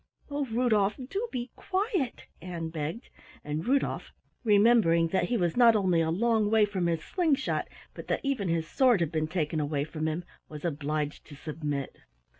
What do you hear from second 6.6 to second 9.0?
from his sling shot, but that even his sword